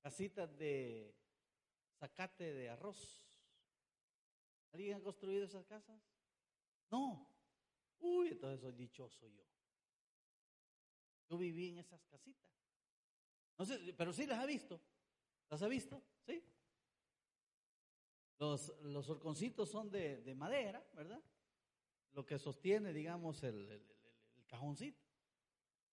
[0.00, 1.14] casitas de
[2.00, 3.24] zacate de arroz.
[4.72, 6.02] ¿Alguien ha construido esas casas?
[6.90, 7.31] No.
[8.02, 9.44] Uy, entonces soy dichoso yo.
[11.28, 12.50] Yo viví en esas casitas.
[13.56, 14.80] No sé, pero sí las ha visto.
[15.48, 16.02] ¿Las ha visto?
[16.26, 16.44] Sí.
[18.38, 21.22] Los, los horconcitos son de, madera, ¿verdad?
[22.12, 25.00] Lo que sostiene, digamos, el, el, cajoncito.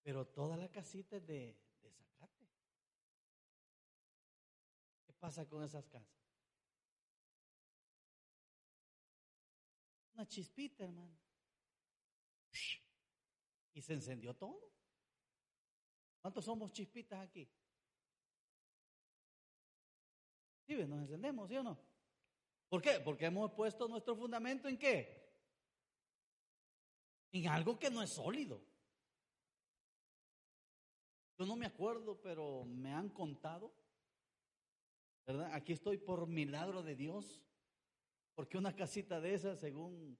[0.01, 2.49] Pero toda la casita es de, de zacate.
[5.05, 6.17] ¿Qué pasa con esas casas?
[10.15, 11.28] Una chispita, hermano
[13.79, 14.59] y se encendió todo.
[16.21, 17.49] ¿Cuántos somos chispitas aquí?
[20.67, 21.79] ¿Sí Nos encendemos, ¿sí o no?
[22.67, 22.99] ¿Por qué?
[22.99, 25.33] Porque hemos puesto nuestro fundamento en qué?
[27.31, 28.61] En algo que no es sólido.
[31.37, 33.73] Yo no me acuerdo, pero me han contado,
[35.25, 35.53] ¿verdad?
[35.53, 37.41] Aquí estoy por milagro de Dios,
[38.35, 40.19] porque una casita de esas, según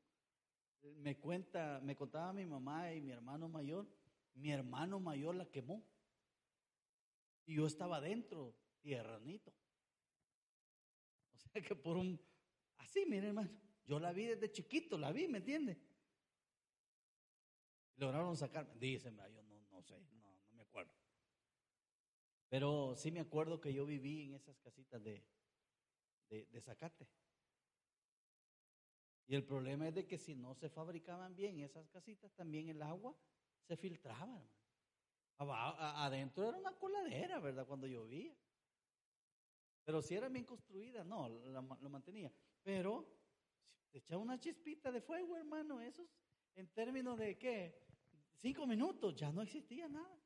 [0.82, 3.88] me cuenta, me contaba mi mamá y mi hermano mayor,
[4.36, 5.84] mi hermano mayor la quemó.
[7.46, 9.54] Y yo estaba adentro, tierranito.
[11.34, 12.20] O sea que por un,
[12.78, 13.50] así, mire hermano,
[13.86, 15.80] yo la vi desde chiquito, la vi, ¿me entiende?
[17.96, 20.94] Lograron sacarme, díseme, yo no, no sé, no, no me acuerdo.
[22.50, 25.24] Pero sí me acuerdo que yo viví en esas casitas de,
[26.30, 27.08] de, de zacate.
[29.30, 32.82] Y el problema es de que si no se fabricaban bien esas casitas, también el
[32.82, 33.16] agua
[33.62, 34.44] se filtraba,
[35.38, 35.76] hermano.
[35.78, 37.68] adentro era una coladera, ¿verdad?
[37.68, 38.36] Cuando llovía.
[39.86, 42.32] Pero si era bien construida, no, lo mantenía.
[42.64, 43.08] Pero
[43.92, 46.10] si echaba una chispita de fuego, hermano, esos,
[46.56, 47.86] en términos de qué,
[48.34, 50.20] cinco minutos, ya no existía nada.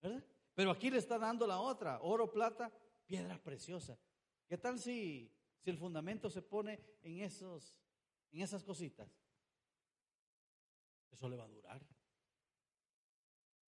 [0.00, 0.24] ¿Verdad?
[0.54, 2.72] Pero aquí le está dando la otra, oro, plata,
[3.06, 3.98] piedras preciosas.
[4.46, 7.76] ¿Qué tal si si el fundamento se pone en, esos,
[8.32, 9.08] en esas cositas,
[11.10, 11.80] eso le va a durar.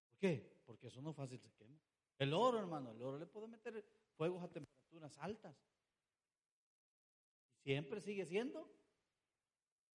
[0.08, 0.60] ¿Por qué?
[0.66, 1.78] Porque eso no fácil se quema.
[2.18, 3.84] El oro, hermano, el oro le puede meter
[4.16, 5.56] fuegos a temperaturas altas.
[7.62, 8.68] Siempre sigue siendo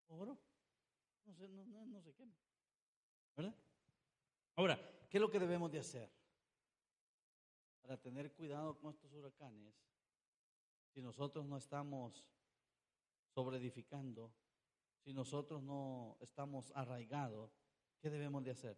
[0.07, 0.39] oro,
[1.25, 2.35] no se, no, no, no se quema.
[3.35, 3.55] ¿Verdad?
[4.55, 6.09] Ahora, ¿qué es lo que debemos de hacer?
[7.81, 9.73] Para tener cuidado con estos huracanes,
[10.89, 12.25] si nosotros no estamos
[13.27, 14.33] sobreedificando,
[14.99, 17.51] si nosotros no estamos arraigados,
[17.99, 18.77] ¿qué debemos de hacer?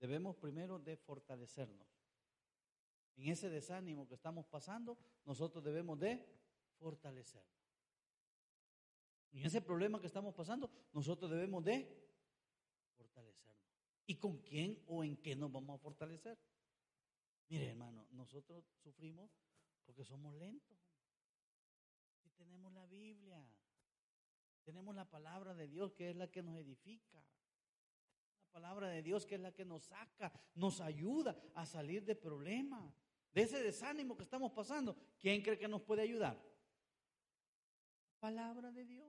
[0.00, 1.88] Debemos primero de fortalecernos.
[3.16, 6.26] En ese desánimo que estamos pasando, nosotros debemos de
[6.78, 7.60] fortalecernos.
[9.32, 11.86] En ese problema que estamos pasando, nosotros debemos de
[12.96, 13.60] fortalecernos.
[14.06, 16.38] ¿Y con quién o en qué nos vamos a fortalecer?
[17.48, 19.30] Mire, hermano, nosotros sufrimos
[19.84, 20.78] porque somos lentos.
[22.40, 23.46] Tenemos la Biblia.
[24.64, 27.18] Tenemos la palabra de Dios que es la que nos edifica.
[27.18, 32.16] La palabra de Dios que es la que nos saca, nos ayuda a salir de
[32.16, 32.94] problemas,
[33.32, 34.96] de ese desánimo que estamos pasando.
[35.18, 36.34] ¿Quién cree que nos puede ayudar?
[38.06, 39.06] La palabra de Dios.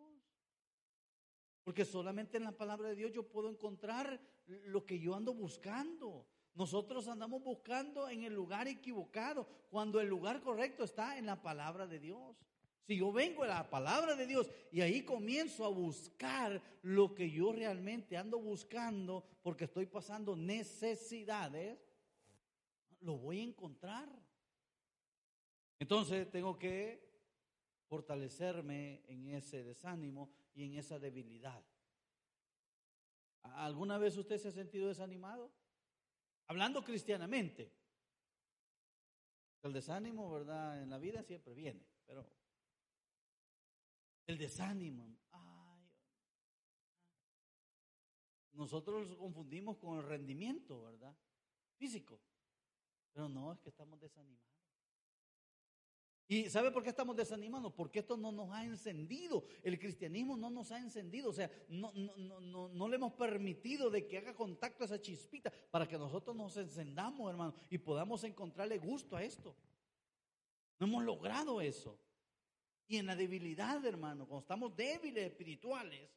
[1.63, 6.28] Porque solamente en la palabra de Dios yo puedo encontrar lo que yo ando buscando.
[6.54, 11.88] Nosotros andamos buscando en el lugar equivocado, cuando el lugar correcto está en la palabra
[11.88, 12.36] de Dios.
[12.84, 17.30] Si yo vengo a la palabra de Dios y ahí comienzo a buscar lo que
[17.30, 21.80] yo realmente ando buscando porque estoy pasando necesidades,
[23.02, 24.10] lo voy a encontrar.
[25.80, 27.10] Entonces tengo que
[27.88, 31.63] fortalecerme en ese desánimo y en esa debilidad.
[33.44, 35.52] ¿Alguna vez usted se ha sentido desanimado?
[36.48, 37.72] Hablando cristianamente.
[39.63, 40.82] El desánimo, ¿verdad?
[40.82, 42.26] En la vida siempre viene, pero
[44.32, 45.17] el desánimo.
[45.32, 45.89] Ay,
[48.54, 51.15] nosotros lo confundimos con el rendimiento, ¿verdad?
[51.78, 52.20] Físico.
[53.13, 54.52] Pero no, es que estamos desanimados.
[56.28, 57.74] ¿Y sabe por qué estamos desanimados?
[57.74, 59.44] Porque esto no nos ha encendido.
[59.63, 61.30] El cristianismo no nos ha encendido.
[61.30, 65.02] O sea, no, no, no, no, le hemos permitido de que haga contacto a esa
[65.02, 69.58] chispita para que nosotros nos encendamos, hermano, y podamos encontrarle gusto a esto.
[70.80, 72.00] No hemos logrado eso.
[72.88, 76.10] Y en la debilidad, hermano, cuando estamos débiles espirituales,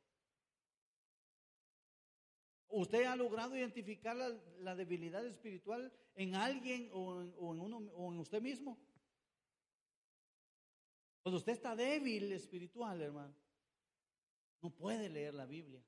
[2.68, 8.42] ¿usted ha logrado identificar la, debilidad espiritual en alguien o en, uno, o en usted
[8.42, 8.78] mismo?
[11.22, 13.34] Cuando usted está débil espiritual, hermano,
[14.60, 15.82] no puede leer la Biblia.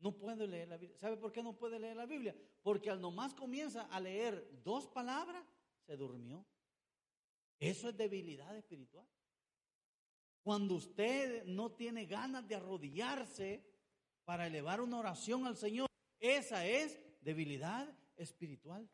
[0.00, 0.98] No puede leer la Biblia.
[0.98, 2.34] ¿Sabe por qué no puede leer la Biblia?
[2.62, 5.44] Porque al nomás comienza a leer dos palabras,
[5.86, 6.44] se durmió.
[7.58, 9.06] Eso es debilidad espiritual.
[10.44, 13.64] Cuando usted no tiene ganas de arrodillarse
[14.26, 15.88] para elevar una oración al Señor,
[16.20, 18.86] esa es debilidad espiritual.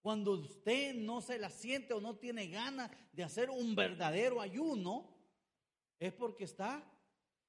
[0.00, 5.18] Cuando usted no se la siente o no tiene ganas de hacer un verdadero ayuno,
[5.98, 6.88] es porque está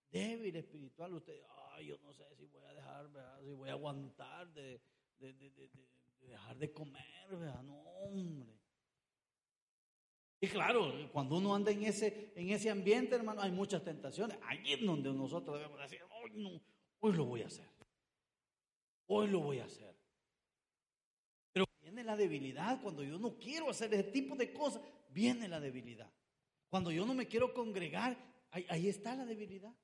[0.09, 1.13] débil espiritual.
[1.13, 1.39] Usted,
[1.73, 3.11] ay, yo no sé si voy a dejar,
[3.43, 4.81] si voy a aguantar de,
[5.19, 7.31] dejar de comer,
[7.63, 8.59] no, hombre.
[10.41, 14.37] Y claro, cuando uno anda en ese, en ese ambiente, hermano, hay muchas tentaciones.
[14.43, 16.61] Allí es donde nosotros debemos decir, hoy no,
[17.01, 17.67] hoy lo voy a hacer.
[19.07, 19.93] Hoy lo voy a hacer.
[21.51, 22.81] Pero viene la debilidad.
[22.81, 26.09] Cuando yo no quiero hacer ese tipo de cosas, viene la debilidad.
[26.69, 28.17] Cuando yo no me quiero congregar,
[28.51, 29.75] ahí, ahí está la debilidad.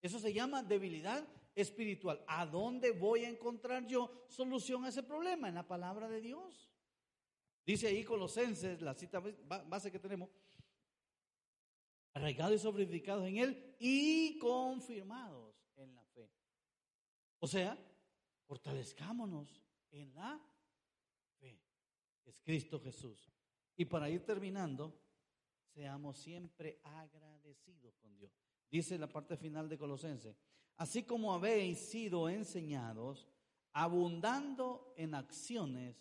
[0.00, 2.24] Eso se llama debilidad espiritual.
[2.28, 5.48] ¿A dónde voy a encontrar yo solución a ese problema?
[5.48, 6.70] En la palabra de Dios.
[7.66, 10.30] Dice ahí Colosenses, la cita base que tenemos,
[12.14, 16.30] arraigados y sobreedificados en Él y confirmados en la fe.
[17.40, 17.76] O sea,
[18.46, 20.40] fortalezcámonos en la
[21.40, 21.60] fe,
[22.24, 23.32] es Cristo Jesús.
[23.76, 25.02] Y para ir terminando,
[25.74, 28.32] seamos siempre agradecidos con Dios.
[28.70, 30.40] Dice la parte final de Colosenses,
[30.76, 33.26] así como habéis sido enseñados,
[33.72, 35.96] abundando en acciones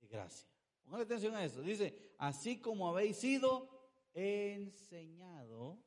[0.00, 0.53] de gracia.
[0.84, 1.62] Pongan atención a eso.
[1.62, 3.68] Dice, así como habéis sido
[4.12, 5.82] enseñado,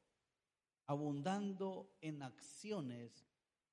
[0.86, 3.28] abundando en acciones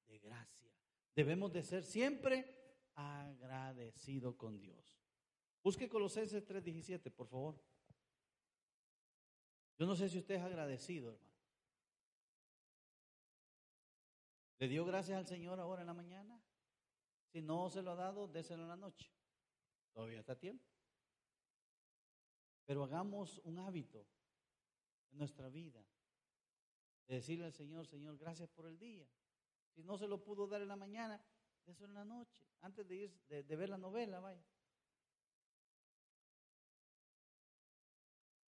[0.07, 0.73] de gracia.
[1.15, 2.55] Debemos de ser siempre
[2.95, 5.01] agradecidos con Dios.
[5.63, 7.61] Busque Colosenses 3:17, por favor.
[9.79, 11.35] Yo no sé si usted es agradecido, hermano.
[14.59, 16.41] ¿Le dio gracias al Señor ahora en la mañana?
[17.33, 19.11] Si no se lo ha dado, déselo en la noche.
[19.93, 20.74] Todavía está tiempo.
[22.67, 24.07] Pero hagamos un hábito
[25.11, 25.85] en nuestra vida
[27.07, 29.07] de decirle al Señor, Señor, gracias por el día.
[29.75, 31.21] Si no se lo pudo dar en la mañana,
[31.67, 34.45] eso en la noche, antes de, ir, de, ver la novela, vaya.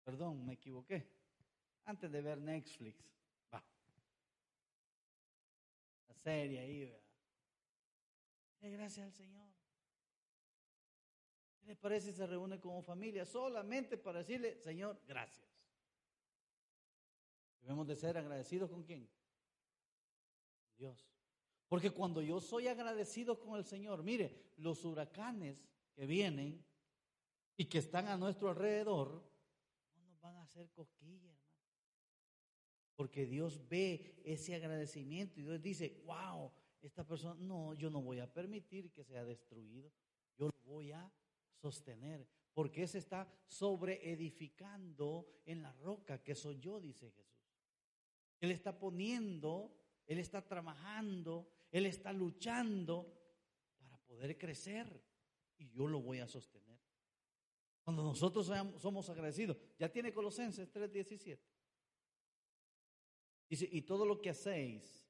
[0.03, 1.07] Perdón, me equivoqué.
[1.85, 3.03] Antes de ver Netflix,
[3.53, 3.63] va.
[6.23, 7.03] seria ahí, ¿verdad?
[8.61, 9.48] gracias al Señor.
[11.69, 15.47] ¿Qué le parece se reúne como familia solamente para decirle, Señor, gracias?
[17.61, 19.07] Debemos de ser agradecidos con quién?
[20.75, 21.07] Dios.
[21.67, 25.63] Porque cuando yo soy agradecido con el Señor, mire, los huracanes
[25.93, 26.65] que vienen
[27.55, 29.23] y que están a nuestro alrededor,
[29.93, 31.37] no nos van a hacer cosquillas.
[32.95, 36.51] Porque Dios ve ese agradecimiento y Dios dice, wow,
[36.81, 39.91] esta persona, no, yo no voy a permitir que sea destruido,
[40.35, 41.13] yo lo voy a
[41.59, 47.39] sostener, porque se está sobre edificando en la roca que soy yo, dice Jesús.
[48.39, 49.75] Él está poniendo,
[50.07, 53.13] Él está trabajando, Él está luchando
[53.77, 55.03] para poder crecer
[55.57, 56.79] y yo lo voy a sostener.
[57.83, 61.39] Cuando nosotros somos agradecidos, ya tiene Colosenses 3:17.
[63.49, 65.09] Dice, y todo lo que hacéis,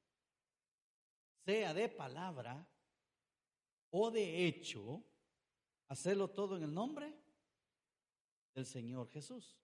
[1.46, 2.66] sea de palabra
[3.92, 5.04] o de hecho,
[5.90, 7.14] hacerlo todo en el nombre
[8.54, 9.60] del Señor Jesús,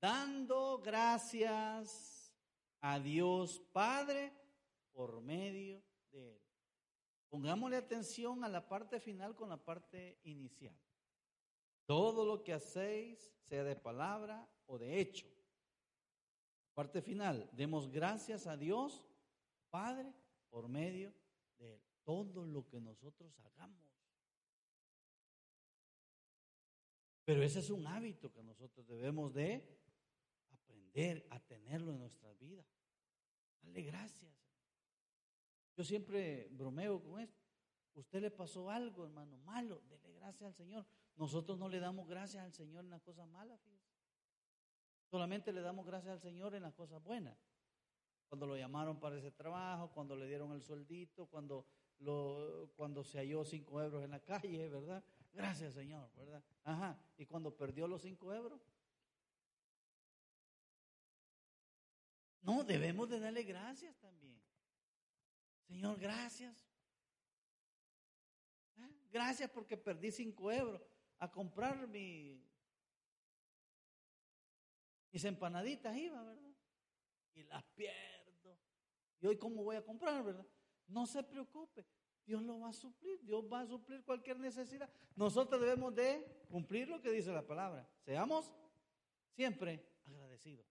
[0.00, 2.32] dando gracias
[2.80, 4.32] a Dios Padre
[4.92, 6.42] por medio de Él.
[7.28, 10.78] Pongámosle atención a la parte final con la parte inicial.
[11.86, 15.26] Todo lo que hacéis, sea de palabra o de hecho.
[16.74, 19.04] Parte final, demos gracias a Dios
[19.70, 20.14] Padre
[20.48, 21.12] por medio
[21.58, 21.82] de Él.
[22.04, 23.93] Todo lo que nosotros hagamos.
[27.24, 29.66] Pero ese es un hábito que nosotros debemos de
[30.50, 32.66] aprender a tenerlo en nuestras vidas.
[33.62, 34.32] Dale gracias.
[35.76, 37.42] Yo siempre bromeo con esto.
[37.94, 40.84] Usted le pasó algo, hermano, malo, dele gracias al Señor.
[41.16, 43.60] Nosotros no le damos gracias al Señor en las cosas malas,
[45.06, 47.38] Solamente le damos gracias al Señor en las cosas buenas.
[48.28, 51.66] Cuando lo llamaron para ese trabajo, cuando le dieron el sueldito, cuando,
[52.00, 55.04] lo, cuando se halló cinco euros en la calle, ¿verdad?
[55.34, 56.42] Gracias, Señor, ¿verdad?
[56.62, 56.96] Ajá.
[57.16, 58.62] Y cuando perdió los cinco euros.
[62.40, 64.40] No, debemos de darle gracias también.
[65.66, 66.64] Señor, gracias.
[68.76, 68.88] ¿Eh?
[69.10, 70.80] Gracias porque perdí cinco euros
[71.18, 72.40] a comprar mi,
[75.10, 76.54] mis empanaditas iba, ¿verdad?
[77.34, 78.56] Y las pierdo.
[79.20, 80.46] ¿Y hoy cómo voy a comprar, verdad?
[80.86, 81.84] No se preocupe.
[82.26, 84.90] Dios lo va a suplir, Dios va a suplir cualquier necesidad.
[85.16, 87.88] Nosotros debemos de cumplir lo que dice la palabra.
[88.04, 88.52] Seamos
[89.34, 90.66] siempre agradecidos.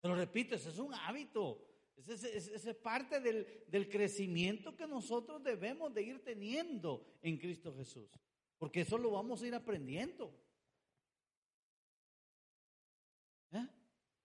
[0.00, 1.70] Pero repito, ese es un hábito.
[1.96, 8.10] Ese, es parte del, del crecimiento que nosotros debemos de ir teniendo en Cristo Jesús.
[8.58, 10.34] Porque eso lo vamos a ir aprendiendo.
[13.52, 13.66] ¿Eh?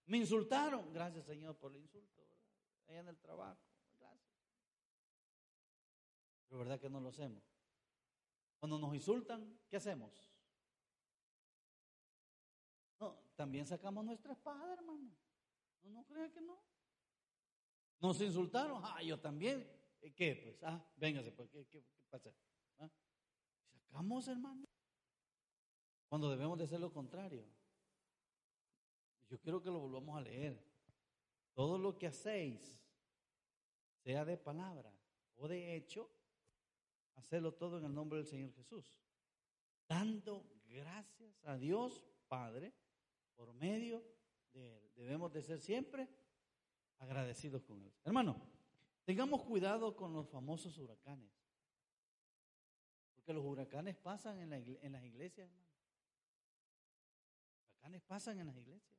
[0.07, 0.91] Me insultaron.
[0.93, 2.27] Gracias, Señor, por el insulto.
[2.87, 3.68] Allá en el trabajo.
[6.49, 7.43] Pero verdad que no lo hacemos.
[8.57, 10.33] Cuando nos insultan, ¿qué hacemos?
[12.99, 15.15] No, también sacamos nuestra espada, hermano.
[15.83, 16.59] No, no crea que no.
[18.01, 19.65] Nos insultaron, ah, yo también.
[20.15, 20.35] ¿Qué?
[20.35, 22.33] Pues, ah, véngase, pues, ¿qué, qué, pasa?
[22.79, 22.89] ¿Ah?
[23.71, 24.67] Sacamos, hermano.
[26.07, 27.45] Cuando debemos de hacer lo contrario.
[29.29, 30.67] Yo quiero que lo volvamos a leer.
[31.53, 32.81] Todo lo que hacéis,
[34.03, 34.91] sea de palabra
[35.39, 36.09] o de hecho,
[37.19, 38.93] hacerlo todo en el nombre del Señor Jesús,
[39.87, 42.73] dando gracias a Dios Padre
[43.35, 44.03] por medio
[44.53, 44.91] de Él.
[44.95, 46.07] Debemos de ser siempre
[46.99, 47.93] agradecidos con Él.
[48.03, 48.41] Hermano,
[49.03, 51.31] tengamos cuidado con los famosos huracanes,
[53.15, 55.69] porque los huracanes pasan en, en las iglesias, hermano.
[57.71, 58.97] Huracanes pasan en las iglesias.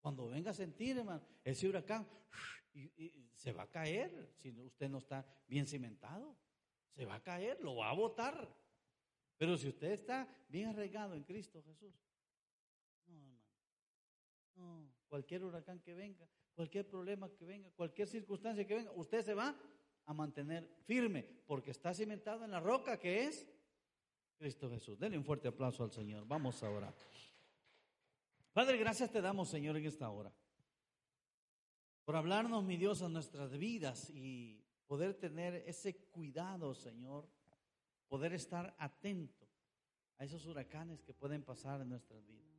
[0.00, 2.06] Cuando venga a sentir, hermano, ese huracán,
[3.34, 6.36] se va a caer si usted no está bien cimentado.
[6.90, 8.48] Se va a caer, lo va a botar.
[9.36, 11.94] Pero si usted está bien arraigado en Cristo Jesús,
[13.06, 13.42] no, hermano.
[14.54, 19.34] No, cualquier huracán que venga, cualquier problema que venga, cualquier circunstancia que venga, usted se
[19.34, 19.54] va
[20.06, 23.46] a mantener firme porque está cimentado en la roca que es
[24.38, 24.98] Cristo Jesús.
[24.98, 26.26] Denle un fuerte aplauso al Señor.
[26.26, 26.94] Vamos a orar.
[28.54, 30.32] Padre, gracias te damos, Señor, en esta hora
[32.06, 37.28] por hablarnos, mi Dios, a nuestras vidas y poder tener ese cuidado, Señor,
[38.08, 39.48] poder estar atento
[40.16, 42.54] a esos huracanes que pueden pasar en nuestras vidas,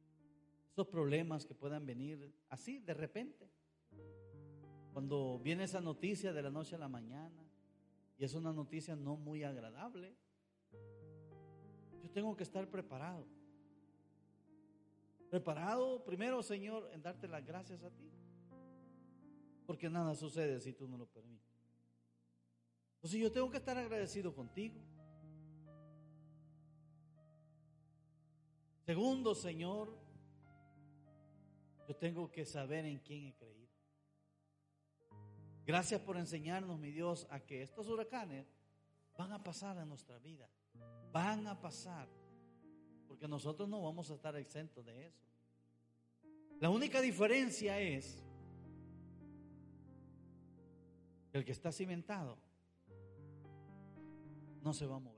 [0.69, 3.49] esos problemas que puedan venir así de repente.
[4.91, 7.41] Cuando viene esa noticia de la noche a la mañana
[8.17, 10.13] y es una noticia no muy agradable,
[12.03, 13.25] yo tengo que estar preparado.
[15.29, 18.11] Preparado primero, Señor, en darte las gracias a ti
[19.68, 21.45] Porque nada sucede si tú no lo permites.
[22.95, 24.82] Entonces yo tengo que estar agradecido contigo.
[28.86, 29.93] Segundo, Señor,
[31.88, 33.68] yo tengo que saber en quién he creído.
[35.65, 38.47] Gracias por enseñarnos, mi Dios, a que estos huracanes
[39.18, 40.49] van a pasar en nuestra vida.
[41.11, 42.07] Van a pasar.
[43.07, 45.26] Porque nosotros no vamos a estar exentos de eso.
[46.59, 48.26] La única diferencia es
[51.38, 52.38] el que está cimentado
[54.63, 55.16] no se va a mover.